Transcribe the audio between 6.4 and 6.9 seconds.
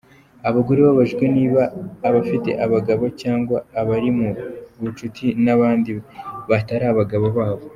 batari